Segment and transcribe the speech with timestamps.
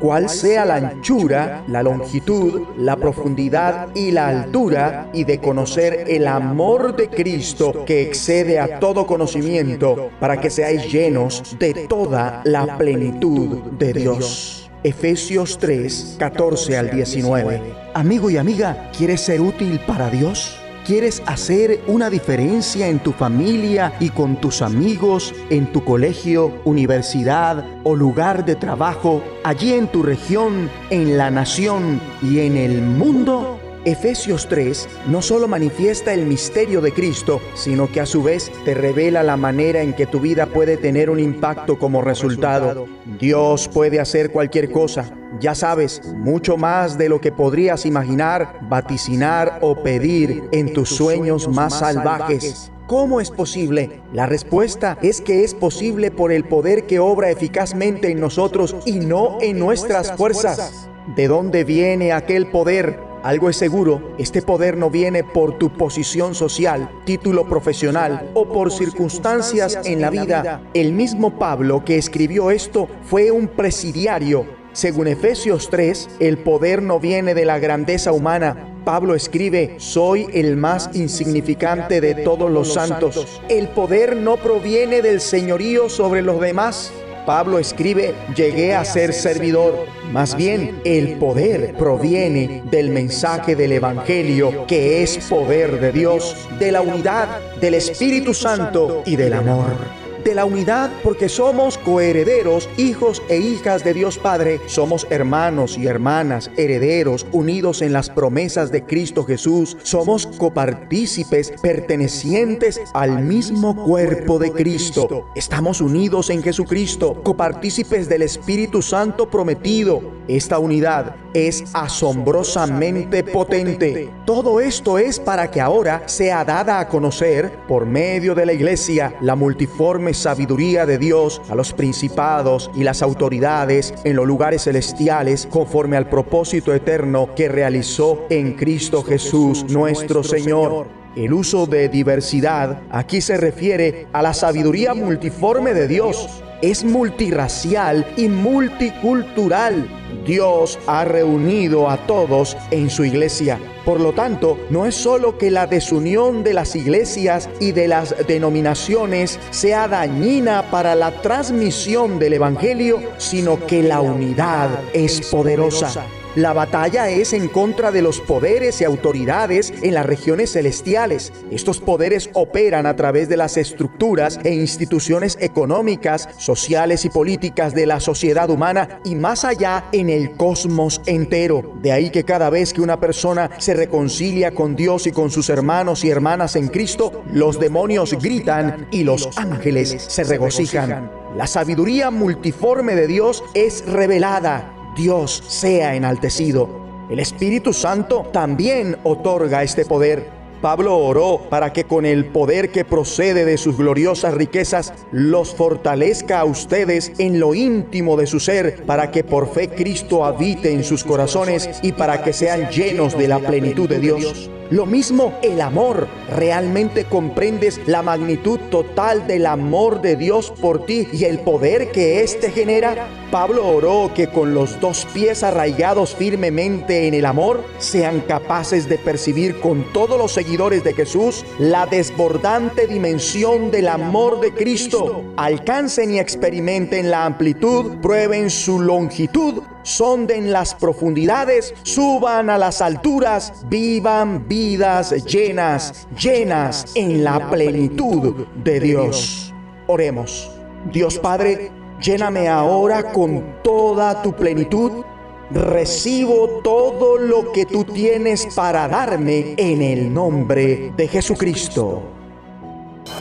[0.00, 6.26] cuál sea la anchura, la longitud, la profundidad y la altura, y de conocer el
[6.26, 12.76] amor de Cristo que excede a todo conocimiento, para que seáis llenos de toda la
[12.78, 14.70] plenitud de Dios.
[14.82, 17.60] Efesios 3, 14 al 19.
[17.94, 20.63] Amigo y amiga, ¿quieres ser útil para Dios?
[20.84, 27.64] ¿Quieres hacer una diferencia en tu familia y con tus amigos, en tu colegio, universidad
[27.84, 33.63] o lugar de trabajo, allí en tu región, en la nación y en el mundo?
[33.84, 38.72] Efesios 3 no solo manifiesta el misterio de Cristo, sino que a su vez te
[38.72, 42.86] revela la manera en que tu vida puede tener un impacto como resultado.
[43.20, 49.58] Dios puede hacer cualquier cosa, ya sabes, mucho más de lo que podrías imaginar, vaticinar
[49.60, 52.70] o pedir en tus sueños más salvajes.
[52.86, 54.02] ¿Cómo es posible?
[54.12, 59.00] La respuesta es que es posible por el poder que obra eficazmente en nosotros y
[59.00, 60.88] no en nuestras fuerzas.
[61.16, 63.03] ¿De dónde viene aquel poder?
[63.24, 68.70] Algo es seguro, este poder no viene por tu posición social, título profesional o por
[68.70, 70.60] circunstancias en la vida.
[70.74, 74.44] El mismo Pablo que escribió esto fue un presidiario.
[74.74, 80.58] Según Efesios 3, el poder no viene de la grandeza humana, Pablo escribe, soy el
[80.58, 83.40] más insignificante de todos los santos.
[83.48, 86.92] El poder no proviene del señorío sobre los demás,
[87.26, 89.86] Pablo escribe, llegué a ser servidor.
[90.12, 96.72] Más bien, el poder proviene del mensaje del Evangelio, que es poder de Dios, de
[96.72, 103.22] la unidad, del Espíritu Santo y del amor de la unidad porque somos coherederos, hijos
[103.28, 104.60] e hijas de Dios Padre.
[104.66, 109.76] Somos hermanos y hermanas, herederos, unidos en las promesas de Cristo Jesús.
[109.82, 115.26] Somos copartícipes, pertenecientes al mismo cuerpo de Cristo.
[115.34, 120.00] Estamos unidos en Jesucristo, copartícipes del Espíritu Santo prometido.
[120.26, 124.08] Esta unidad es asombrosamente potente.
[124.24, 129.14] Todo esto es para que ahora sea dada a conocer por medio de la iglesia
[129.20, 135.46] la multiforme sabiduría de Dios a los principados y las autoridades en los lugares celestiales
[135.50, 140.86] conforme al propósito eterno que realizó en Cristo Jesús nuestro Señor.
[141.16, 146.43] El uso de diversidad aquí se refiere a la sabiduría multiforme de Dios.
[146.62, 149.88] Es multirracial y multicultural
[150.24, 153.58] Dios ha reunido a todos en su iglesia.
[153.84, 158.14] Por lo tanto, no es solo que la desunión de las iglesias y de las
[158.26, 166.06] denominaciones sea dañina para la transmisión del Evangelio, sino que la unidad es poderosa.
[166.36, 171.32] La batalla es en contra de los poderes y autoridades en las regiones celestiales.
[171.52, 177.86] Estos poderes operan a través de las estructuras e instituciones económicas, sociales y políticas de
[177.86, 181.72] la sociedad humana y más allá en el cosmos entero.
[181.80, 185.48] De ahí que cada vez que una persona se reconcilia con Dios y con sus
[185.50, 191.12] hermanos y hermanas en Cristo, los demonios gritan y los ángeles se regocijan.
[191.36, 196.68] La sabiduría multiforme de Dios es revelada Dios sea enaltecido.
[197.10, 200.28] El Espíritu Santo también otorga este poder.
[200.62, 206.40] Pablo oró para que con el poder que procede de sus gloriosas riquezas los fortalezca
[206.40, 210.82] a ustedes en lo íntimo de su ser, para que por fe Cristo habite en
[210.82, 214.50] sus corazones y para que sean llenos de la plenitud de Dios.
[214.70, 216.08] Lo mismo el amor.
[216.30, 222.22] ¿Realmente comprendes la magnitud total del amor de Dios por ti y el poder que
[222.22, 223.06] éste genera?
[223.30, 228.96] Pablo oró que con los dos pies arraigados firmemente en el amor sean capaces de
[228.96, 235.24] percibir con todos los seguidores de Jesús la desbordante dimensión del amor de Cristo.
[235.36, 243.64] Alcancen y experimenten la amplitud, prueben su longitud, sonden las profundidades, suban a las alturas,
[243.68, 249.54] vivan vidas llenas, llenas en la plenitud de Dios.
[249.86, 250.50] Oremos.
[250.92, 251.70] Dios Padre,
[252.02, 255.04] lléname ahora con toda tu plenitud
[255.50, 262.02] Recibo todo lo que tú tienes para darme en el nombre de Jesucristo.